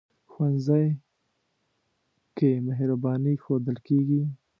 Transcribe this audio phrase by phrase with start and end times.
[0.31, 0.87] ښوونځی
[2.37, 4.21] کې مهرباني ښودل کېږي